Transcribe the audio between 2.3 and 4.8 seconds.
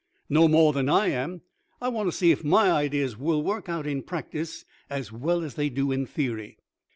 if my ideas will work out in practice